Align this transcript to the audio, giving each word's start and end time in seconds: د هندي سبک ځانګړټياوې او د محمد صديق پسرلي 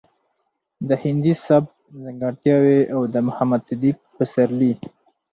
د 0.87 0.89
هندي 1.03 1.33
سبک 1.45 1.73
ځانګړټياوې 2.03 2.79
او 2.93 3.01
د 3.13 3.15
محمد 3.27 3.61
صديق 3.69 3.97
پسرلي 4.15 4.73